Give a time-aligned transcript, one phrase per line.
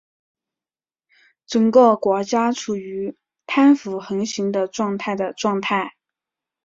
[1.45, 3.15] 整个国家处于
[3.45, 5.93] 贪腐横行的状态的状态。